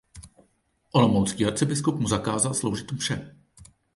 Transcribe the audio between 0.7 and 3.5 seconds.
Olomoucký arcibiskup mu zakázal sloužit mše.